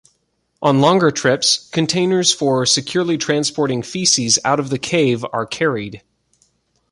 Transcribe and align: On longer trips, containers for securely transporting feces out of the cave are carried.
On 0.63 0.81
longer 0.81 1.11
trips, 1.11 1.69
containers 1.69 2.33
for 2.33 2.65
securely 2.65 3.19
transporting 3.19 3.83
feces 3.83 4.39
out 4.43 4.59
of 4.59 4.71
the 4.71 4.79
cave 4.79 5.23
are 5.31 5.45
carried. 5.45 6.01